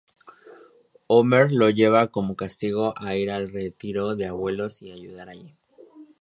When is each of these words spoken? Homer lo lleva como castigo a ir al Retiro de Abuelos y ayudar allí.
Homer 1.07 1.51
lo 1.51 1.69
lleva 1.69 2.07
como 2.07 2.35
castigo 2.35 2.95
a 2.97 3.15
ir 3.15 3.29
al 3.29 3.51
Retiro 3.51 4.15
de 4.15 4.25
Abuelos 4.25 4.81
y 4.81 4.89
ayudar 4.89 5.29
allí. 5.29 5.53